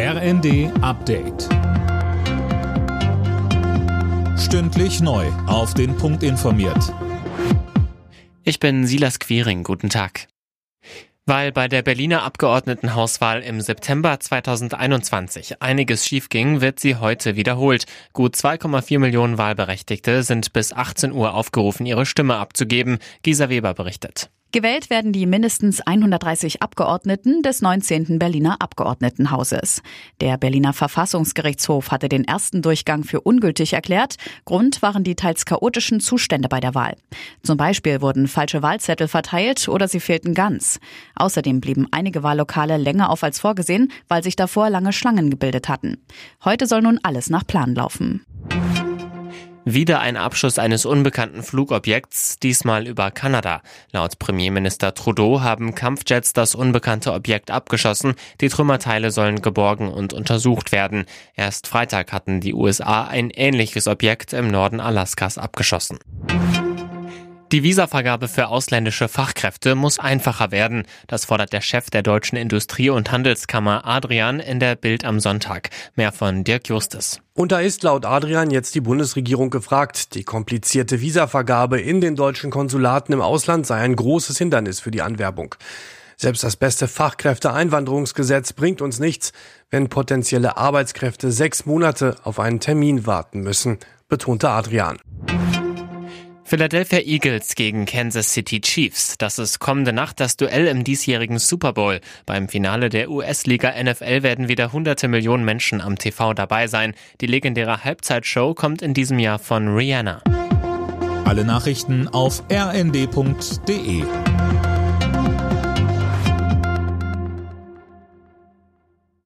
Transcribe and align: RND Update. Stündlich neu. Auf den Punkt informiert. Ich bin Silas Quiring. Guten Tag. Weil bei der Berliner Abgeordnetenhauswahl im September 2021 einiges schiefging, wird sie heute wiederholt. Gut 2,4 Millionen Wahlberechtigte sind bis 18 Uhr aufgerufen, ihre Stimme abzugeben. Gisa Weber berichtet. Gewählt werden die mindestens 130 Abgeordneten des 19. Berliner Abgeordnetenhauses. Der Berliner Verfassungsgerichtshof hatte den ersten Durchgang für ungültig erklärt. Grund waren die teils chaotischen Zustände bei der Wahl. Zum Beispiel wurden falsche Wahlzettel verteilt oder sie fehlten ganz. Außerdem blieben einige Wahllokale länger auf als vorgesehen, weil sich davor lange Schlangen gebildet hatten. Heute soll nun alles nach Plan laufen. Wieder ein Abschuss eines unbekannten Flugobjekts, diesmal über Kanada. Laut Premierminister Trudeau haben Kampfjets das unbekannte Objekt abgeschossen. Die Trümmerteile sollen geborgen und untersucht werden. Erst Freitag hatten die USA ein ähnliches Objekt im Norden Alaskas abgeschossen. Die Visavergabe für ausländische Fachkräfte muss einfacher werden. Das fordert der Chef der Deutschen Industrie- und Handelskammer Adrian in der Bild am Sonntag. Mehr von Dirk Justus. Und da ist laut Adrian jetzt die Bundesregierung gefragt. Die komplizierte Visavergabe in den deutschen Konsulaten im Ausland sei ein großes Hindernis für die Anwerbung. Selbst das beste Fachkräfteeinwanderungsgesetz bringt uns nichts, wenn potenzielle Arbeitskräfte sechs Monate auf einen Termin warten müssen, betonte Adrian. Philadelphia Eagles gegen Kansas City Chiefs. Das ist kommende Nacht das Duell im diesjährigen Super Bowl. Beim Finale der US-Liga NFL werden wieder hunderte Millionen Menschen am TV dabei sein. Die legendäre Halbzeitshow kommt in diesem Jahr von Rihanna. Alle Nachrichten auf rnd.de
RND 0.00 0.70
Update. 0.80 1.48
Stündlich 4.38 5.00
neu. 5.00 5.26
Auf 5.48 5.74
den 5.74 5.96
Punkt 5.96 6.22
informiert. 6.22 6.94
Ich 8.44 8.60
bin 8.60 8.86
Silas 8.86 9.18
Quiring. 9.18 9.64
Guten 9.64 9.88
Tag. 9.88 10.28
Weil 11.26 11.50
bei 11.50 11.66
der 11.66 11.82
Berliner 11.82 12.22
Abgeordnetenhauswahl 12.22 13.42
im 13.42 13.60
September 13.60 14.20
2021 14.20 15.60
einiges 15.62 16.06
schiefging, 16.06 16.60
wird 16.60 16.78
sie 16.78 16.94
heute 16.94 17.34
wiederholt. 17.34 17.86
Gut 18.12 18.36
2,4 18.36 19.00
Millionen 19.00 19.36
Wahlberechtigte 19.36 20.22
sind 20.22 20.52
bis 20.52 20.72
18 20.72 21.10
Uhr 21.10 21.34
aufgerufen, 21.34 21.86
ihre 21.86 22.06
Stimme 22.06 22.36
abzugeben. 22.36 23.00
Gisa 23.24 23.48
Weber 23.48 23.74
berichtet. 23.74 24.30
Gewählt 24.50 24.88
werden 24.88 25.12
die 25.12 25.26
mindestens 25.26 25.82
130 25.82 26.62
Abgeordneten 26.62 27.42
des 27.42 27.60
19. 27.60 28.18
Berliner 28.18 28.56
Abgeordnetenhauses. 28.60 29.82
Der 30.22 30.38
Berliner 30.38 30.72
Verfassungsgerichtshof 30.72 31.90
hatte 31.90 32.08
den 32.08 32.24
ersten 32.24 32.62
Durchgang 32.62 33.04
für 33.04 33.20
ungültig 33.20 33.74
erklärt. 33.74 34.16
Grund 34.46 34.80
waren 34.80 35.04
die 35.04 35.16
teils 35.16 35.44
chaotischen 35.44 36.00
Zustände 36.00 36.48
bei 36.48 36.60
der 36.60 36.74
Wahl. 36.74 36.96
Zum 37.42 37.58
Beispiel 37.58 38.00
wurden 38.00 38.26
falsche 38.26 38.62
Wahlzettel 38.62 39.06
verteilt 39.06 39.68
oder 39.68 39.86
sie 39.86 40.00
fehlten 40.00 40.32
ganz. 40.32 40.80
Außerdem 41.16 41.60
blieben 41.60 41.86
einige 41.90 42.22
Wahllokale 42.22 42.78
länger 42.78 43.10
auf 43.10 43.22
als 43.22 43.38
vorgesehen, 43.40 43.92
weil 44.08 44.22
sich 44.22 44.34
davor 44.34 44.70
lange 44.70 44.94
Schlangen 44.94 45.28
gebildet 45.28 45.68
hatten. 45.68 45.98
Heute 46.42 46.66
soll 46.66 46.80
nun 46.80 46.98
alles 47.02 47.28
nach 47.28 47.46
Plan 47.46 47.74
laufen. 47.74 48.24
Wieder 49.70 50.00
ein 50.00 50.16
Abschuss 50.16 50.58
eines 50.58 50.86
unbekannten 50.86 51.42
Flugobjekts, 51.42 52.38
diesmal 52.38 52.86
über 52.86 53.10
Kanada. 53.10 53.60
Laut 53.92 54.18
Premierminister 54.18 54.94
Trudeau 54.94 55.42
haben 55.42 55.74
Kampfjets 55.74 56.32
das 56.32 56.54
unbekannte 56.54 57.12
Objekt 57.12 57.50
abgeschossen. 57.50 58.14
Die 58.40 58.48
Trümmerteile 58.48 59.10
sollen 59.10 59.42
geborgen 59.42 59.92
und 59.92 60.14
untersucht 60.14 60.72
werden. 60.72 61.04
Erst 61.36 61.66
Freitag 61.66 62.14
hatten 62.14 62.40
die 62.40 62.54
USA 62.54 63.08
ein 63.08 63.28
ähnliches 63.28 63.88
Objekt 63.88 64.32
im 64.32 64.50
Norden 64.50 64.80
Alaskas 64.80 65.36
abgeschossen. 65.36 65.98
Die 67.50 67.62
Visavergabe 67.62 68.28
für 68.28 68.48
ausländische 68.48 69.08
Fachkräfte 69.08 69.74
muss 69.74 69.98
einfacher 69.98 70.50
werden. 70.50 70.82
Das 71.06 71.24
fordert 71.24 71.54
der 71.54 71.62
Chef 71.62 71.88
der 71.88 72.02
Deutschen 72.02 72.36
Industrie- 72.36 72.90
und 72.90 73.10
Handelskammer 73.10 73.86
Adrian 73.86 74.38
in 74.38 74.60
der 74.60 74.76
Bild 74.76 75.06
am 75.06 75.18
Sonntag. 75.18 75.70
Mehr 75.96 76.12
von 76.12 76.44
Dirk 76.44 76.68
Justus. 76.68 77.22
Und 77.32 77.50
da 77.50 77.60
ist 77.60 77.82
laut 77.84 78.04
Adrian 78.04 78.50
jetzt 78.50 78.74
die 78.74 78.82
Bundesregierung 78.82 79.48
gefragt. 79.48 80.14
Die 80.14 80.24
komplizierte 80.24 81.00
Visavergabe 81.00 81.80
in 81.80 82.02
den 82.02 82.16
deutschen 82.16 82.50
Konsulaten 82.50 83.14
im 83.14 83.22
Ausland 83.22 83.66
sei 83.66 83.76
ein 83.76 83.96
großes 83.96 84.36
Hindernis 84.36 84.80
für 84.80 84.90
die 84.90 85.00
Anwerbung. 85.00 85.54
Selbst 86.18 86.44
das 86.44 86.56
beste 86.56 86.86
Fachkräfteeinwanderungsgesetz 86.86 88.52
bringt 88.52 88.82
uns 88.82 88.98
nichts, 88.98 89.32
wenn 89.70 89.88
potenzielle 89.88 90.58
Arbeitskräfte 90.58 91.32
sechs 91.32 91.64
Monate 91.64 92.16
auf 92.24 92.40
einen 92.40 92.60
Termin 92.60 93.06
warten 93.06 93.40
müssen, 93.40 93.78
betonte 94.08 94.50
Adrian. 94.50 94.98
Philadelphia 96.48 97.00
Eagles 97.00 97.54
gegen 97.56 97.84
Kansas 97.84 98.32
City 98.32 98.62
Chiefs. 98.62 99.18
Das 99.18 99.38
ist 99.38 99.58
kommende 99.58 99.92
Nacht 99.92 100.18
das 100.18 100.38
Duell 100.38 100.66
im 100.66 100.82
diesjährigen 100.82 101.38
Super 101.38 101.74
Bowl. 101.74 102.00
Beim 102.24 102.48
Finale 102.48 102.88
der 102.88 103.10
US-Liga 103.10 103.74
NFL 103.82 104.22
werden 104.22 104.48
wieder 104.48 104.72
hunderte 104.72 105.08
Millionen 105.08 105.44
Menschen 105.44 105.82
am 105.82 105.98
TV 105.98 106.32
dabei 106.32 106.66
sein. 106.66 106.94
Die 107.20 107.26
legendäre 107.26 107.84
Halbzeitshow 107.84 108.54
kommt 108.54 108.80
in 108.80 108.94
diesem 108.94 109.18
Jahr 109.18 109.38
von 109.38 109.68
Rihanna. 109.76 110.22
Alle 111.26 111.44
Nachrichten 111.44 112.08
auf 112.08 112.42
rnd.de 112.50 114.04